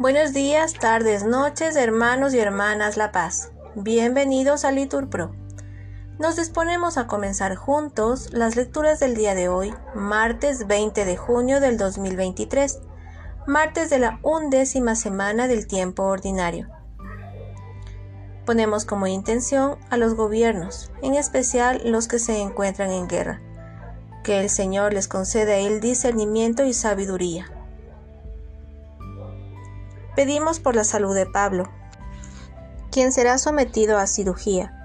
Buenos 0.00 0.32
días, 0.32 0.72
tardes, 0.72 1.24
noches, 1.24 1.76
hermanos 1.76 2.32
y 2.32 2.38
hermanas 2.38 2.96
La 2.96 3.12
Paz. 3.12 3.52
Bienvenidos 3.74 4.64
a 4.64 4.72
Liturpro. 4.72 5.30
Nos 6.18 6.36
disponemos 6.36 6.96
a 6.96 7.06
comenzar 7.06 7.54
juntos 7.54 8.32
las 8.32 8.56
lecturas 8.56 8.98
del 8.98 9.14
día 9.14 9.34
de 9.34 9.48
hoy, 9.48 9.74
martes 9.94 10.66
20 10.66 11.04
de 11.04 11.16
junio 11.18 11.60
del 11.60 11.76
2023, 11.76 12.80
martes 13.46 13.90
de 13.90 13.98
la 13.98 14.20
undécima 14.22 14.96
semana 14.96 15.48
del 15.48 15.66
tiempo 15.66 16.04
ordinario. 16.04 16.68
Ponemos 18.46 18.86
como 18.86 19.06
intención 19.06 19.76
a 19.90 19.96
los 19.96 20.14
gobiernos, 20.14 20.90
en 21.02 21.14
especial 21.14 21.82
los 21.84 22.08
que 22.08 22.18
se 22.18 22.40
encuentran 22.40 22.90
en 22.90 23.06
guerra, 23.06 23.42
que 24.22 24.40
el 24.40 24.50
Señor 24.50 24.92
les 24.92 25.08
conceda 25.08 25.56
el 25.56 25.80
discernimiento 25.80 26.64
y 26.64 26.74
sabiduría 26.74 27.46
Pedimos 30.20 30.60
por 30.60 30.76
la 30.76 30.84
salud 30.84 31.14
de 31.14 31.24
Pablo, 31.24 31.64
quien 32.90 33.10
será 33.10 33.38
sometido 33.38 33.96
a 33.96 34.06
cirugía. 34.06 34.76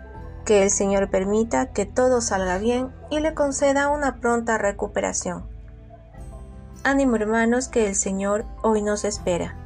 Que 0.45 0.63
el 0.63 0.69
Señor 0.69 1.09
permita 1.09 1.73
que 1.73 1.85
todo 1.85 2.21
salga 2.21 2.59
bien 2.59 2.93
y 3.09 3.19
le 3.19 3.33
conceda 3.33 3.89
una 3.89 4.21
pronta 4.21 4.57
recuperación. 4.57 5.43
Ánimo 6.83 7.17
hermanos 7.17 7.67
que 7.67 7.87
el 7.87 7.95
Señor 7.95 8.45
hoy 8.61 8.81
nos 8.81 9.03
espera. 9.03 9.57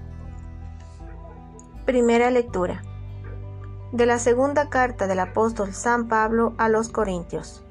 Primera 1.85 2.31
lectura. 2.31 2.81
De 3.91 4.07
la 4.07 4.17
segunda 4.17 4.69
carta 4.69 5.05
del 5.05 5.19
apóstol 5.19 5.73
San 5.75 6.07
Pablo 6.07 6.55
a 6.57 6.69
los 6.69 6.89
Corintios. 6.89 7.63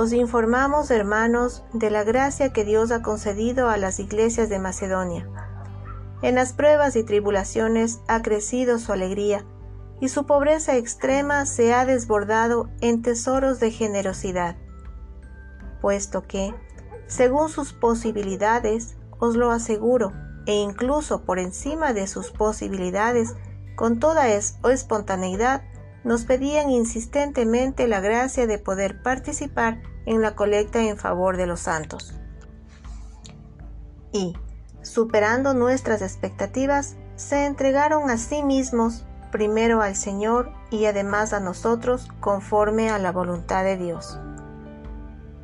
Os 0.00 0.14
informamos, 0.14 0.90
hermanos, 0.90 1.62
de 1.74 1.90
la 1.90 2.04
gracia 2.04 2.54
que 2.54 2.64
Dios 2.64 2.90
ha 2.90 3.02
concedido 3.02 3.68
a 3.68 3.76
las 3.76 4.00
iglesias 4.00 4.48
de 4.48 4.58
Macedonia. 4.58 5.28
En 6.22 6.36
las 6.36 6.54
pruebas 6.54 6.96
y 6.96 7.04
tribulaciones 7.04 8.00
ha 8.08 8.22
crecido 8.22 8.78
su 8.78 8.94
alegría, 8.94 9.44
y 10.00 10.08
su 10.08 10.24
pobreza 10.24 10.78
extrema 10.78 11.44
se 11.44 11.74
ha 11.74 11.84
desbordado 11.84 12.70
en 12.80 13.02
tesoros 13.02 13.60
de 13.60 13.72
generosidad, 13.72 14.56
puesto 15.82 16.26
que, 16.26 16.54
según 17.06 17.50
sus 17.50 17.74
posibilidades, 17.74 18.96
os 19.18 19.36
lo 19.36 19.50
aseguro, 19.50 20.14
e 20.46 20.54
incluso 20.54 21.26
por 21.26 21.38
encima 21.38 21.92
de 21.92 22.06
sus 22.06 22.30
posibilidades, 22.30 23.34
con 23.76 23.98
toda 23.98 24.30
espontaneidad, 24.30 25.62
nos 26.04 26.24
pedían 26.24 26.70
insistentemente 26.70 27.86
la 27.86 28.00
gracia 28.00 28.46
de 28.46 28.58
poder 28.58 29.02
participar 29.02 29.89
en 30.06 30.20
la 30.22 30.34
colecta 30.34 30.82
en 30.82 30.96
favor 30.96 31.36
de 31.36 31.46
los 31.46 31.60
santos. 31.60 32.14
Y, 34.12 34.36
superando 34.82 35.54
nuestras 35.54 36.02
expectativas, 36.02 36.96
se 37.16 37.46
entregaron 37.46 38.10
a 38.10 38.16
sí 38.16 38.42
mismos 38.42 39.04
primero 39.30 39.82
al 39.82 39.94
Señor 39.94 40.52
y 40.70 40.86
además 40.86 41.32
a 41.32 41.40
nosotros 41.40 42.08
conforme 42.20 42.90
a 42.90 42.98
la 42.98 43.12
voluntad 43.12 43.64
de 43.64 43.76
Dios. 43.76 44.18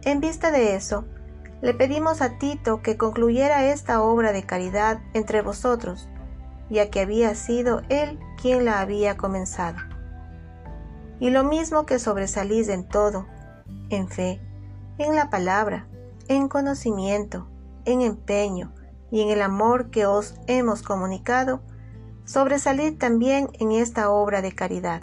En 0.03 0.21
vista 0.21 0.51
de 0.51 0.75
eso, 0.75 1.05
le 1.63 1.75
pedimos 1.75 2.21
a 2.23 2.39
Tito 2.39 2.83
que 2.83 2.97
concluyera 2.97 3.67
esta 3.67 4.03
obra 4.03 4.33
de 4.33 4.45
caridad 4.45 5.01
entre 5.15 5.43
vosotros, 5.43 6.09
ya 6.71 6.91
que 6.91 7.01
había 7.01 7.35
sido 7.35 7.83
él 7.89 8.19
quien 8.41 8.65
la 8.65 8.81
había 8.81 9.17
comenzado. 9.17 9.79
Y 11.19 11.31
lo 11.31 11.45
mismo 11.45 11.87
que 11.87 11.99
sobresalís 11.99 12.69
en 12.69 12.87
todo, 12.87 13.27
en 13.89 14.09
fe, 14.09 14.41
en 14.99 15.15
la 15.15 15.31
palabra, 15.31 15.87
en 16.29 16.49
conocimiento, 16.49 17.47
en 17.85 18.01
empeño, 18.01 18.73
y 19.11 19.23
en 19.23 19.29
el 19.31 19.43
amor 19.43 19.91
que 19.91 20.07
os 20.07 20.35
hemos 20.47 20.83
comunicado, 20.83 21.61
sobresalid 22.25 22.99
también 22.99 23.49
en 23.55 23.73
esta 23.73 24.11
obra 24.11 24.43
de 24.43 24.53
caridad. 24.53 25.03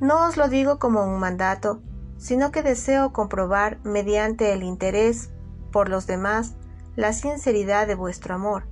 No 0.00 0.26
os 0.26 0.36
lo 0.36 0.48
digo 0.48 0.78
como 0.78 1.04
un 1.04 1.20
mandato, 1.20 1.80
sino 2.16 2.50
que 2.50 2.62
deseo 2.62 3.12
comprobar 3.12 3.78
mediante 3.84 4.52
el 4.52 4.62
interés 4.62 5.30
por 5.70 5.88
los 5.88 6.06
demás 6.06 6.54
la 6.96 7.12
sinceridad 7.12 7.86
de 7.86 7.94
vuestro 7.94 8.34
amor, 8.34 8.66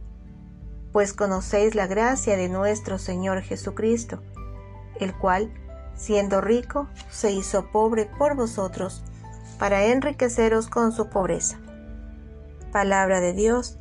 pues 0.92 1.12
conocéis 1.12 1.74
la 1.74 1.86
gracia 1.86 2.36
de 2.36 2.48
nuestro 2.48 2.98
Señor 2.98 3.42
Jesucristo, 3.42 4.22
el 5.00 5.16
cual, 5.16 5.52
siendo 5.94 6.40
rico, 6.40 6.88
se 7.10 7.32
hizo 7.32 7.70
pobre 7.70 8.08
por 8.18 8.36
vosotros, 8.36 9.02
para 9.62 9.84
enriqueceros 9.84 10.66
con 10.66 10.90
su 10.90 11.06
pobreza 11.06 11.56
palabra 12.72 13.20
de 13.20 13.32
Dios, 13.32 13.78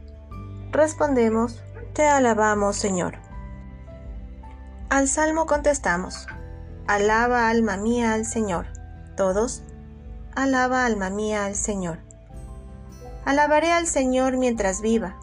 respondemos, 0.69 1.63
Te 1.93 2.05
alabamos 2.05 2.75
Señor. 2.75 3.15
Al 4.91 5.07
Salmo 5.07 5.47
contestamos, 5.47 6.27
Alaba 6.85 7.49
alma 7.49 7.77
mía 7.77 8.13
al 8.13 8.27
Señor. 8.27 8.67
Todos, 9.17 9.63
Alaba 10.35 10.85
alma 10.85 11.09
mía 11.09 11.45
al 11.45 11.55
Señor. 11.55 11.97
Alabaré 13.25 13.71
al 13.71 13.87
Señor 13.87 14.37
mientras 14.37 14.81
viva, 14.81 15.15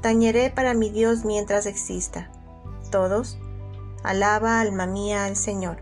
tañeré 0.00 0.48
para 0.48 0.72
mi 0.72 0.88
Dios 0.88 1.26
mientras 1.26 1.66
exista. 1.66 2.30
Todos, 2.90 3.38
Alaba 4.02 4.60
alma 4.60 4.86
mía 4.86 5.26
al 5.26 5.36
Señor. 5.36 5.76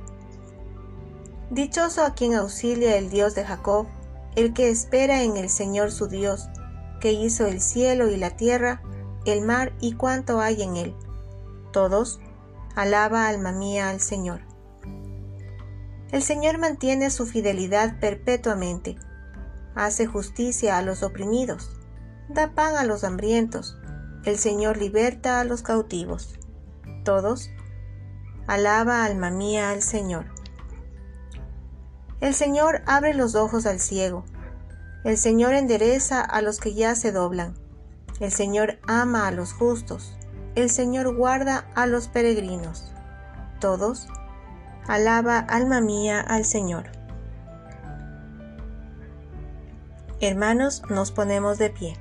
Dichoso 1.51 2.05
a 2.05 2.15
quien 2.15 2.35
auxilia 2.35 2.97
el 2.97 3.11
Dios 3.11 3.37
de 3.37 3.45
Jacob, 3.45 3.87
el 4.37 4.53
que 4.53 4.71
espera 4.71 5.23
en 5.23 5.37
el 5.37 5.49
Señor 5.49 5.93
su 5.93 6.09
Dios, 6.09 6.49
que 7.01 7.13
hizo 7.13 7.47
el 7.47 7.61
cielo 7.61 8.09
y 8.09 8.17
la 8.17 8.31
tierra, 8.31 8.83
el 9.25 9.43
mar 9.43 9.73
y 9.81 9.95
cuanto 9.95 10.41
hay 10.41 10.63
en 10.63 10.77
él. 10.77 10.95
Todos, 11.73 12.21
alaba 12.75 13.29
alma 13.29 13.53
mía 13.53 13.91
al 13.91 14.01
Señor. 14.01 14.41
El 16.11 16.23
Señor 16.23 16.59
mantiene 16.59 17.11
su 17.11 17.27
fidelidad 17.27 17.99
perpetuamente, 18.01 18.97
hace 19.75 20.07
justicia 20.07 20.79
a 20.79 20.83
los 20.83 21.03
oprimidos, 21.03 21.71
da 22.29 22.55
pan 22.55 22.77
a 22.77 22.85
los 22.85 23.05
hambrientos, 23.05 23.77
el 24.25 24.39
Señor 24.39 24.77
liberta 24.79 25.41
a 25.41 25.45
los 25.45 25.63
cautivos. 25.63 26.39
Todos, 27.05 27.51
alaba 28.47 29.05
alma 29.05 29.31
mía 29.31 29.71
al 29.71 29.83
Señor. 29.83 30.34
El 32.21 32.35
Señor 32.35 32.83
abre 32.87 33.15
los 33.15 33.35
ojos 33.35 33.67
al 33.67 33.81
ciego, 33.81 34.25
el 35.05 35.19
Señor 35.19 35.53
endereza 35.53 36.23
a 36.23 36.41
los 36.41 36.61
que 36.61 36.73
ya 36.73 36.95
se 36.95 37.13
doblan. 37.13 37.53
El 38.21 38.33
Señor 38.33 38.79
ama 38.87 39.29
a 39.29 39.33
los 39.33 39.53
justos. 39.53 40.17
El 40.55 40.71
Señor 40.71 41.15
guarda 41.15 41.67
a 41.75 41.87
los 41.87 42.09
peregrinos. 42.09 42.91
Todos, 43.61 44.09
alaba 44.89 45.39
alma 45.39 45.83
mía 45.83 46.23
al 46.23 46.47
Señor. 46.47 46.87
Hermanos, 50.21 50.83
nos 50.89 51.13
ponemos 51.13 51.59
de 51.59 51.69
pie. 51.69 51.99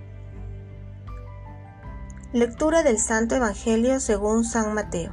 Lectura 2.32 2.84
del 2.84 3.00
Santo 3.00 3.36
Evangelio 3.36 4.00
según 4.00 4.46
San 4.46 4.74
Mateo. 4.74 5.12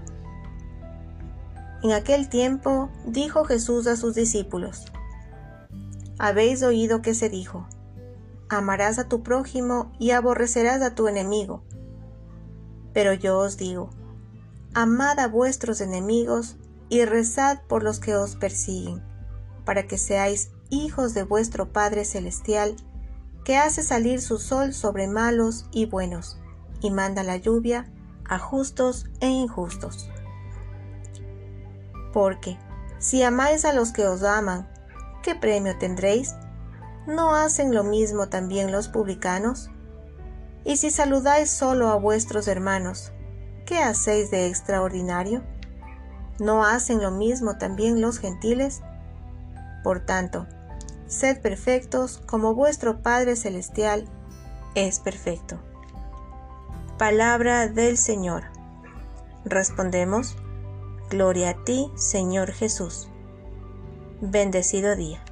En 1.82 1.92
aquel 1.92 2.28
tiempo 2.28 2.90
dijo 3.06 3.44
Jesús 3.44 3.86
a 3.86 3.96
sus 3.96 4.14
discípulos, 4.14 4.84
Habéis 6.18 6.62
oído 6.62 7.00
que 7.00 7.14
se 7.14 7.30
dijo, 7.30 7.66
amarás 8.50 8.98
a 8.98 9.08
tu 9.08 9.22
prójimo 9.22 9.90
y 9.98 10.10
aborrecerás 10.10 10.82
a 10.82 10.94
tu 10.94 11.08
enemigo. 11.08 11.62
Pero 12.92 13.14
yo 13.14 13.38
os 13.38 13.56
digo, 13.56 13.88
amad 14.74 15.18
a 15.18 15.28
vuestros 15.28 15.80
enemigos 15.80 16.56
y 16.90 17.04
rezad 17.06 17.60
por 17.68 17.82
los 17.82 18.00
que 18.00 18.16
os 18.16 18.36
persiguen, 18.36 19.02
para 19.64 19.86
que 19.86 19.96
seáis 19.96 20.50
hijos 20.68 21.14
de 21.14 21.22
vuestro 21.22 21.72
Padre 21.72 22.04
Celestial, 22.04 22.76
que 23.44 23.56
hace 23.56 23.82
salir 23.82 24.20
su 24.20 24.38
sol 24.38 24.74
sobre 24.74 25.06
malos 25.06 25.66
y 25.72 25.86
buenos, 25.86 26.38
y 26.82 26.90
manda 26.90 27.22
la 27.22 27.38
lluvia 27.38 27.90
a 28.28 28.38
justos 28.38 29.06
e 29.20 29.28
injustos. 29.28 30.10
Porque, 32.12 32.58
si 32.98 33.22
amáis 33.22 33.64
a 33.64 33.72
los 33.72 33.92
que 33.92 34.06
os 34.06 34.22
aman, 34.22 34.68
¿qué 35.22 35.34
premio 35.34 35.78
tendréis? 35.78 36.34
¿no 37.06 37.34
hacen 37.34 37.74
lo 37.74 37.84
mismo 37.84 38.28
también 38.28 38.72
los 38.72 38.88
publicanos? 38.88 39.70
Y 40.64 40.76
si 40.76 40.90
saludáis 40.90 41.50
solo 41.50 41.88
a 41.88 41.96
vuestros 41.96 42.46
hermanos, 42.48 43.12
¿qué 43.66 43.78
hacéis 43.78 44.30
de 44.30 44.46
extraordinario? 44.46 45.42
¿No 46.38 46.64
hacen 46.64 47.02
lo 47.02 47.10
mismo 47.10 47.58
también 47.58 48.00
los 48.00 48.18
gentiles? 48.18 48.82
Por 49.82 50.00
tanto, 50.00 50.46
sed 51.06 51.40
perfectos 51.40 52.22
como 52.26 52.54
vuestro 52.54 53.02
Padre 53.02 53.36
Celestial 53.36 54.06
es 54.74 55.00
perfecto. 55.00 55.58
Palabra 56.98 57.66
del 57.68 57.96
Señor. 57.96 58.44
Respondemos, 59.44 60.36
Gloria 61.10 61.50
a 61.50 61.64
ti, 61.64 61.90
Señor 61.96 62.52
Jesús. 62.52 63.08
Bendecido 64.20 64.94
día. 64.94 65.24